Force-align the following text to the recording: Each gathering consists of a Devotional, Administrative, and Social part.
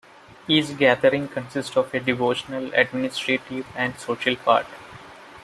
Each 0.47 0.75
gathering 0.75 1.27
consists 1.27 1.77
of 1.77 1.93
a 1.93 1.99
Devotional, 1.99 2.71
Administrative, 2.73 3.67
and 3.75 3.95
Social 3.99 4.35
part. 4.35 4.65